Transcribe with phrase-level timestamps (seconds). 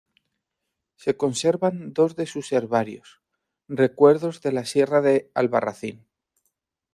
[0.95, 3.21] Se conservan dos de sus herbarios:
[3.67, 6.07] "Recuerdos de la Sierra de Albarracín.